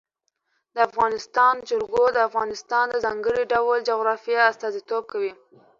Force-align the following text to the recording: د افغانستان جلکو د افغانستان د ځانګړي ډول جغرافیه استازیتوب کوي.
د 0.73 0.77
افغانستان 0.89 1.53
جلکو 1.69 2.03
د 2.11 2.17
افغانستان 2.29 2.85
د 2.89 2.95
ځانګړي 3.05 3.43
ډول 3.53 3.77
جغرافیه 3.89 4.41
استازیتوب 4.51 5.03
کوي. 5.11 5.33